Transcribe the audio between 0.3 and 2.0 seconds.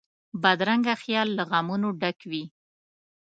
بدرنګه خیال له غمونو